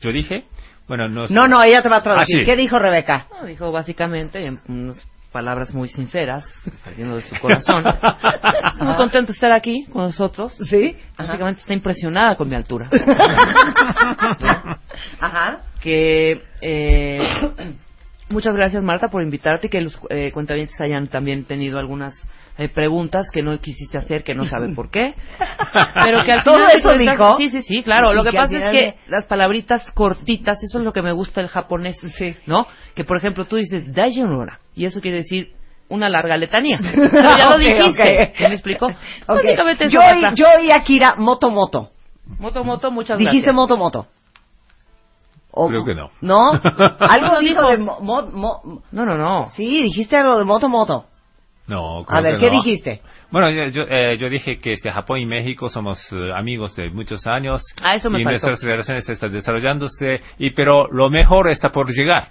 [0.00, 0.44] ¿Yo dije?
[0.86, 2.36] Bueno, no, No, no, ella te va a traducir.
[2.36, 2.44] Ah, sí.
[2.44, 3.26] ¿Qué dijo Rebeca?
[3.30, 4.96] No, dijo básicamente, en unas
[5.32, 6.44] palabras muy sinceras,
[6.84, 7.82] saliendo de su corazón.
[8.78, 10.56] Muy contento de estar aquí con nosotros.
[10.68, 10.96] ¿Sí?
[11.18, 12.88] Básicamente está impresionada con mi altura.
[15.20, 15.62] Ajá.
[15.80, 17.18] que eh,
[18.28, 22.14] muchas gracias Marta por invitarte y que los eh, cuentavientes hayan también tenido algunas
[22.56, 25.14] eh, preguntas que no quisiste hacer que no saben por qué
[26.04, 27.36] pero que al ¿Todo final de eso dijo?
[27.36, 30.78] sí sí sí claro Y lo que, pasa es que de- las palabritas cortitas eso
[30.78, 32.36] es lo que me gusta del japonés Sí.
[32.46, 35.52] no que por ejemplo tú dices daijinora y eso quiere decir
[35.88, 37.88] una larga letanía Pero ya lo dijiste
[38.28, 38.34] ok.
[38.36, 38.86] ¿Sí ¿me explico?
[38.86, 38.94] Ok.
[39.26, 41.90] Básicamente eso Yo, y- yo y Akira, moto moto.
[42.38, 44.06] moto moto muchas Dijiste gracias moto moto.
[45.56, 46.10] O- Creo que no.
[46.20, 46.50] ¿No?
[47.00, 51.04] Algo dijo de mo- mo- mo- no no no Sí, dijiste algo de moto moto.
[51.66, 52.62] No, creo A ver, que ¿qué no.
[52.62, 53.00] dijiste?
[53.30, 56.90] Bueno, yo, yo, eh, yo dije que este, Japón y México somos eh, amigos de
[56.90, 57.62] muchos años.
[57.82, 58.46] Ah, eso me y faltó.
[58.48, 62.28] nuestras relaciones están desarrollándose, y, pero lo mejor está por llegar.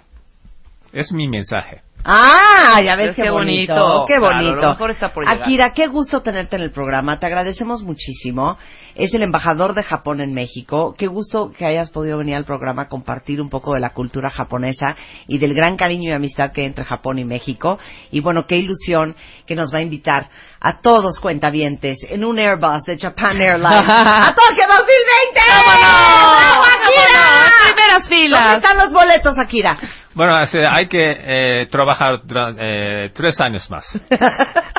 [0.92, 1.80] Es mi mensaje.
[2.06, 4.04] Ah, ya ves qué, qué bonito, bonito.
[4.06, 4.60] qué Claro, bonito.
[4.60, 5.42] lo mejor está por llegar.
[5.42, 7.18] Akira, qué gusto tenerte en el programa.
[7.18, 8.58] Te agradecemos muchísimo.
[8.94, 10.94] Es el embajador de Japón en México.
[10.96, 14.30] Qué gusto que hayas podido venir al programa a compartir un poco de la cultura
[14.30, 17.78] japonesa y del gran cariño y amistad que hay entre Japón y México.
[18.10, 20.28] Y bueno, qué ilusión que nos va a invitar
[20.60, 25.40] a todos cuentavientes en un Airbus de Japan Airlines a Tokio 2020.
[25.48, 26.38] ¡Vámonos!
[26.38, 27.33] ¡Bravo, Akira!
[27.66, 28.56] ¡Primeras ¿Dónde filas!
[28.56, 29.76] están los boletos, Akira?
[30.14, 30.36] Bueno,
[30.70, 31.16] hay que
[31.62, 32.20] eh, trabajar
[32.58, 33.84] eh, tres años más.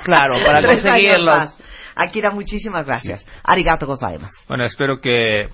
[0.06, 1.38] Claro, para Tres años conseguirlos.
[1.38, 1.62] más.
[1.96, 3.26] Akira, muchísimas gracias.
[3.44, 4.32] Arigato gozaimasu.
[4.48, 5.50] Bueno, espero que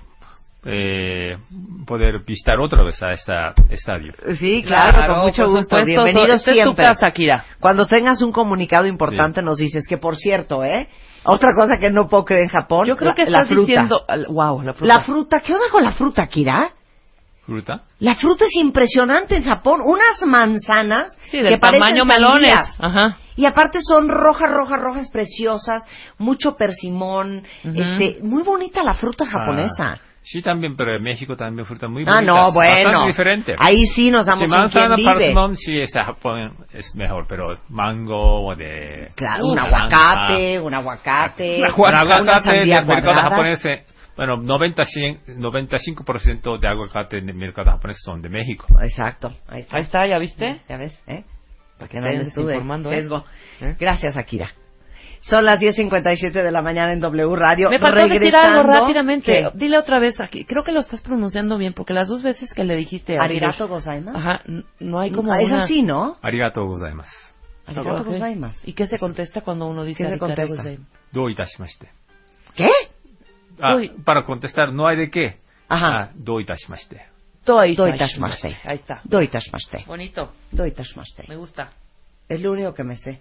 [0.66, 1.38] eh,
[1.86, 4.12] poder visitar otra vez a esta estadio.
[4.38, 5.62] Sí, claro, con mucho gusto.
[5.78, 5.86] supuesto.
[5.86, 6.84] Bienvenido Esta es tu siempre.
[6.84, 7.46] casa, Akira.
[7.60, 10.88] Cuando tengas un comunicado importante nos dices que, por cierto, ¿eh?
[11.24, 13.60] Otra cosa que no puedo creer en Japón, Yo creo la, que la estás fruta.
[13.66, 14.04] diciendo...
[14.28, 14.94] Wow, la fruta.
[14.94, 16.68] La fruta, ¿qué onda con la fruta, Akira?
[17.46, 17.82] ¿Fruta?
[17.98, 19.80] La fruta es impresionante en Japón.
[19.84, 22.58] Unas manzanas Sí, del que parecen tamaño melones.
[22.78, 23.16] Ajá.
[23.34, 25.82] Y aparte son rojas, rojas, rojas, preciosas,
[26.18, 29.92] mucho persimón, este, muy bonita la fruta japonesa.
[29.94, 32.32] Ah, sí, también, pero en México también fruta muy Ah, bonita.
[32.32, 33.06] no, bueno.
[33.06, 33.56] Diferente.
[33.58, 34.96] Ahí sí nos damos Si manzana,
[35.56, 39.08] sí, está Japón es mejor, pero mango o de...
[39.16, 43.30] Claro, un aguacate, un aguacate, Un aguacate una sandía del mercado cuadrada.
[43.30, 43.84] japonés, eh,
[44.16, 48.66] bueno, 90, 100, 95% de aguacate en el mercado japonés son de México.
[48.82, 49.76] Exacto, ahí está.
[49.76, 50.60] Ahí está, ¿ya viste?
[50.68, 50.92] ¿Ya ves?
[51.06, 51.24] ¿Eh?
[51.78, 53.00] Para que no andes tú de informando, ¿eh?
[53.00, 53.24] sesgo.
[53.60, 53.76] ¿Eh?
[53.78, 54.50] Gracias, Akira.
[55.22, 57.70] Son las 10.57 de la mañana en W Radio.
[57.70, 59.32] Me faltó decir algo rápidamente.
[59.32, 59.50] ¿Qué?
[59.54, 60.44] Dile otra vez aquí.
[60.44, 64.18] Creo que lo estás pronunciando bien, porque las dos veces que le dijiste Arigato gozaimasu.
[64.18, 64.42] Ajá,
[64.80, 65.62] no hay como Ah, es una...
[65.62, 66.16] así, ¿no?
[66.22, 67.16] Arigato gozaimasu.
[67.66, 68.68] Arigato gozaimasu.
[68.68, 70.64] ¿Y qué se contesta cuando uno dice ¿Qué se contesta?
[71.12, 71.88] Do itashimashite.
[72.56, 72.68] ¿Qué?
[73.62, 75.36] Ah, para contestar, no hay de qué.
[75.68, 75.86] Ajá.
[75.96, 77.02] Ah, do itashimashite.
[77.46, 78.48] Doi Doi tashimashite.
[78.48, 78.68] tashimashite.
[78.68, 79.00] Ahí está.
[79.04, 79.84] Doi tashimashite.
[79.86, 80.32] Bonito.
[80.50, 81.24] Doi tashimashite.
[81.28, 81.70] Me gusta.
[82.28, 83.20] Es lo único que me sé.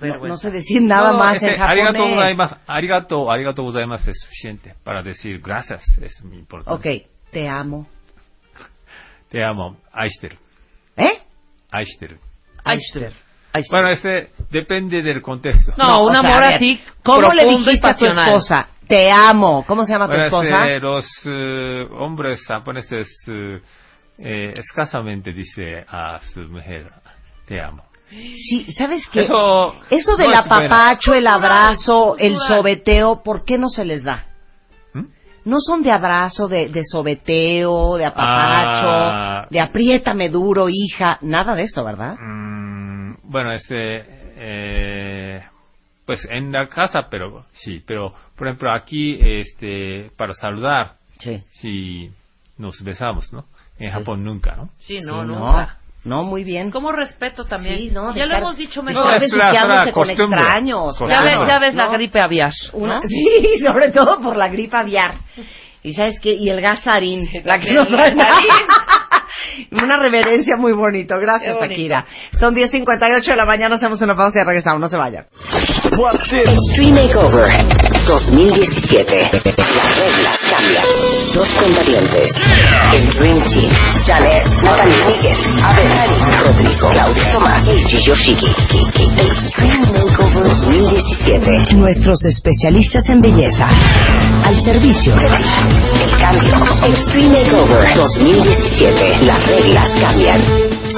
[0.00, 2.14] No, no sé decir nada No, más ese en Arigato japonés.
[2.16, 5.82] gozaimasu, arigato, arigato gozaimasu es suficiente para decir gracias.
[6.00, 6.88] Es muy importante.
[7.00, 7.86] Ok, te amo.
[9.30, 9.76] Te amo.
[9.92, 10.36] Aishiteru.
[10.96, 11.18] ¿Eh?
[11.70, 12.16] Aishiteru.
[12.64, 13.12] Aister.
[13.52, 13.70] Aister.
[13.70, 15.72] Bueno, este depende del contexto.
[15.78, 18.68] No, un o sea, amor a ver, así ¿Cómo le dijiste a tu esposa?
[18.88, 19.64] Te amo.
[19.66, 20.66] ¿Cómo se llama tu esposa?
[20.66, 23.60] este, los eh, hombres japoneses eh,
[24.18, 26.86] eh, escasamente dice a su mujer,
[27.46, 27.82] te amo.
[28.08, 29.22] Sí, ¿sabes qué?
[29.22, 30.66] Eso, Eso del no es buena.
[30.68, 34.24] apapacho, el abrazo, el sobeteo, ¿por qué no se les da?
[34.94, 35.02] ¿Mm?
[35.44, 39.46] No son de abrazo, de, de sobeteo, de apapacho, Ah.
[39.50, 42.14] de apriétame duro, hija, nada de eso, ¿verdad?
[42.20, 44.04] Mm, bueno, este,
[44.38, 45.42] eh,
[46.06, 51.42] pues en la casa, pero sí, pero por ejemplo aquí, este, para saludar, Sí.
[51.50, 52.10] si
[52.58, 53.44] nos besamos, ¿no?
[53.78, 54.70] En Japón nunca, ¿no?
[54.78, 55.78] Sí, Sí, no, no, nunca.
[56.04, 56.70] no, muy bien.
[56.70, 57.76] Como respeto también.
[57.78, 59.06] Sí, no, ya lo hemos dicho No, mejor.
[59.06, 60.40] una con costumbre.
[60.40, 60.98] extraños.
[61.08, 61.92] Ya, ves, ya ves la ¿no?
[61.92, 62.52] gripe aviar.
[62.72, 63.00] Una- ¿no?
[63.08, 65.14] Sí, sobre todo por la gripe aviar.
[65.82, 67.88] Y sabes qué, y el gasarín, la que nos.
[69.72, 71.14] Una reverencia muy bonito.
[71.18, 71.74] Gracias, bonito.
[71.74, 72.06] Akira.
[72.32, 74.80] Son 10.58 de la mañana, hacemos una pausa y regresamos.
[74.80, 75.26] No se vayan.
[76.44, 77.75] Extreme Makeover
[78.06, 79.30] 2017.
[79.56, 80.86] Las reglas cambian.
[81.34, 82.30] Dos cuentavientes.
[82.94, 83.72] El Dream Team.
[84.06, 85.90] Janet, Natalie Níguez, Abel,
[86.44, 88.46] Rodrigo, Claudia Tomás, Eiji Yoshiki.
[88.46, 91.74] Extreme Makeover 2017.
[91.74, 93.68] Nuestros especialistas en belleza.
[94.44, 95.44] Al servicio de ti.
[96.04, 96.54] El cambio.
[96.86, 99.24] Extreme Makeover 2017.
[99.24, 100.40] Las reglas cambian.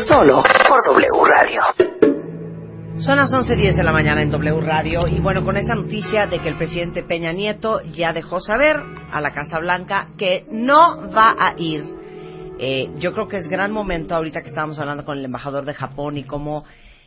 [0.07, 1.88] Solo por W Radio.
[3.01, 6.41] Son las 11.10 de la mañana en W Radio y bueno, con esta noticia de
[6.41, 8.77] que el presidente Peña Nieto ya dejó saber
[9.13, 11.85] a la Casa Blanca que no va a ir.
[12.59, 15.75] Eh, yo creo que es gran momento ahorita que estábamos hablando con el embajador de
[15.75, 16.65] Japón y cómo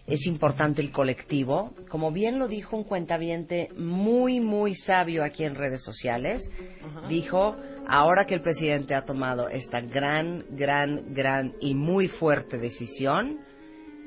[0.07, 1.73] es importante el colectivo.
[1.89, 6.49] Como bien lo dijo un cuentaviente muy, muy sabio aquí en redes sociales,
[7.09, 13.39] dijo, ahora que el presidente ha tomado esta gran, gran, gran y muy fuerte decisión,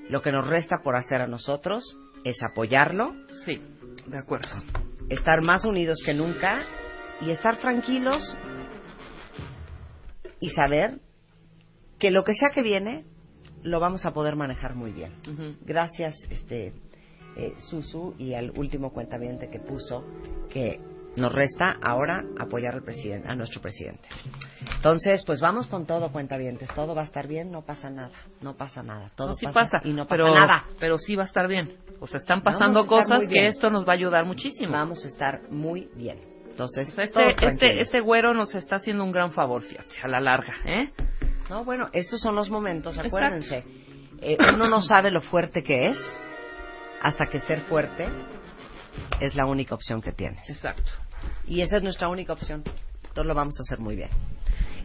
[0.09, 3.15] lo que nos resta por hacer a nosotros es apoyarlo,
[3.45, 3.61] Sí,
[4.07, 4.49] de acuerdo.
[5.09, 6.63] estar más unidos que nunca
[7.21, 8.37] y estar tranquilos
[10.41, 11.01] y saber
[11.99, 13.05] que lo que sea que viene
[13.63, 15.13] lo vamos a poder manejar muy bien.
[15.63, 16.73] Gracias, este
[17.37, 20.05] eh, Susu y al último cuentaviente que puso
[20.51, 20.81] que
[21.17, 24.09] nos resta ahora apoyar al presidente, a nuestro presidente.
[24.77, 26.69] Entonces, pues vamos con todo, cuentavientes.
[26.75, 28.11] Todo va a estar bien, no pasa nada,
[28.41, 29.11] no pasa nada.
[29.15, 30.65] Todo No, sí pasa, pasa, y no pasa pero, nada.
[30.81, 31.77] Pero sí va a estar bien.
[32.01, 34.73] O sea, están pasando cosas que esto nos va a ayudar muchísimo.
[34.73, 36.19] Vamos a estar muy bien.
[36.51, 39.95] Entonces, O sea, todos este, este, este güero nos está haciendo un gran favor, fíjate,
[40.03, 40.93] a la larga, ¿eh?
[41.51, 43.65] No, bueno, estos son los momentos, acuérdense.
[44.21, 46.23] eh, uno no sabe lo fuerte que es
[47.03, 48.09] hasta que ser fuerte
[49.21, 50.49] es la única opción que tienes.
[50.49, 50.91] Exacto.
[51.47, 52.63] Y esa es nuestra única opción.
[53.03, 54.09] Entonces lo vamos a hacer muy bien.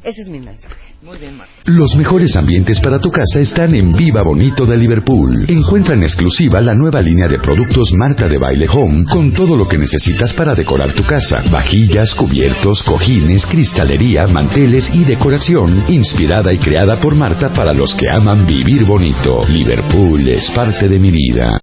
[0.04, 0.94] Ese es mi mensaje.
[1.02, 1.54] Muy bien, Marta.
[1.66, 5.46] Los mejores ambientes para tu casa están en Viva Bonito de Liverpool.
[5.50, 9.68] Encuentra en exclusiva la nueva línea de productos Marta de Baile Home con todo lo
[9.68, 11.42] que necesitas para decorar tu casa.
[11.52, 18.06] Vajillas, cubiertos, cojines, cristalería, manteles y decoración inspirada y creada por Marta para los que
[18.10, 19.46] aman vivir bonito.
[19.50, 21.50] Liverpool es parte de mi vida.